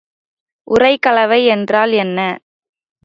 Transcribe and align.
உறைகலவை 0.67 1.39
என்றால் 1.47 1.93
என்ன? 1.97 2.19